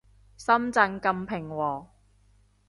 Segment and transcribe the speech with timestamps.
[0.35, 1.87] 深圳咁平和